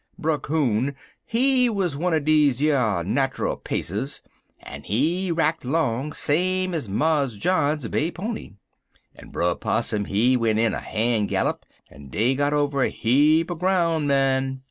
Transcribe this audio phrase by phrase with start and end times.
[0.17, 0.95] Brer Coon,
[1.27, 4.23] he wuz one er deze yer natchul pacers,
[4.63, 8.53] en he racked 'long same ez Mars John's bay pony,
[9.15, 13.55] en Brer Possum he went in a han' gallup; en dey got over heap er
[13.55, 14.59] groun, mon.